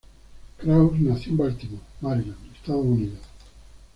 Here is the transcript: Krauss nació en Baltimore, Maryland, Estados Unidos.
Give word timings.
Krauss 0.57 0.99
nació 0.99 1.29
en 1.33 1.37
Baltimore, 1.37 1.83
Maryland, 2.01 2.55
Estados 2.55 2.85
Unidos. 2.87 3.19